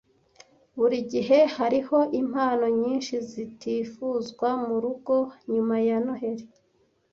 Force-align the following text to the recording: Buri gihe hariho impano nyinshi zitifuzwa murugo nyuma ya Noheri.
Buri 0.77 0.97
gihe 1.11 1.37
hariho 1.57 1.97
impano 2.21 2.65
nyinshi 2.81 3.13
zitifuzwa 3.29 4.49
murugo 4.67 5.15
nyuma 5.51 5.75
ya 5.87 5.97
Noheri. 6.05 6.45